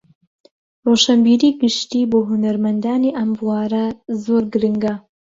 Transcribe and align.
ڕۆشنبیریی 0.85 1.57
گشتی 1.61 2.01
بۆ 2.11 2.19
هونەرمەندانی 2.29 3.15
ئەم 3.17 3.29
بوارە 3.39 3.85
زۆر 4.23 4.43
گرنگە 4.53 4.93